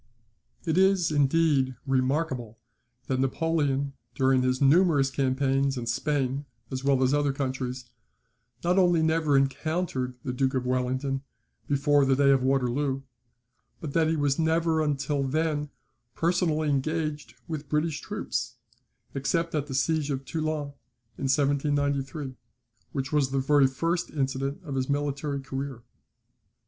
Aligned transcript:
It 0.65 0.79
is, 0.79 1.11
indeed, 1.11 1.75
remarkable 1.85 2.57
that 3.05 3.19
Napoleon, 3.19 3.93
during 4.15 4.41
his 4.41 4.59
numerous 4.59 5.11
campaigns 5.11 5.77
in 5.77 5.85
Spain 5.85 6.45
as 6.71 6.83
well 6.83 7.03
as 7.03 7.13
other 7.13 7.31
countries, 7.31 7.85
not 8.63 8.79
only 8.79 9.03
never 9.03 9.37
encountered 9.37 10.15
the 10.23 10.33
Duke 10.33 10.55
of 10.55 10.65
Wellington 10.65 11.21
before 11.67 12.03
the 12.03 12.15
day 12.15 12.31
of 12.31 12.41
Waterloo, 12.41 13.03
but 13.79 13.93
that 13.93 14.07
he 14.07 14.15
was 14.15 14.39
never 14.39 14.81
until 14.81 15.21
then 15.21 15.69
personally 16.15 16.67
engaged 16.67 17.35
with 17.47 17.69
British 17.69 18.01
troops, 18.01 18.55
except 19.13 19.53
at 19.53 19.67
the 19.67 19.75
siege 19.75 20.09
of 20.09 20.25
Toulon, 20.25 20.73
in 21.19 21.25
1793, 21.29 22.33
which 22.91 23.11
was 23.11 23.29
the 23.29 23.37
very 23.37 23.67
first 23.67 24.09
incident 24.09 24.63
of 24.63 24.73
his 24.73 24.89
military 24.89 25.41
career. 25.41 25.83